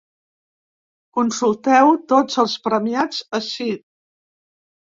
Consulteu 1.17 1.91
tots 2.13 2.39
els 2.45 2.57
premiats 2.69 3.23
ací. 3.41 3.69